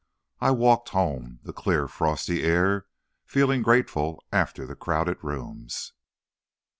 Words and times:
I 0.39 0.49
walked 0.49 0.89
home, 0.89 1.41
the 1.43 1.53
clear, 1.53 1.87
frosty 1.87 2.41
air 2.41 2.87
feeling 3.27 3.61
grateful 3.61 4.23
after 4.31 4.65
the 4.65 4.75
crowded 4.75 5.23
rooms. 5.23 5.93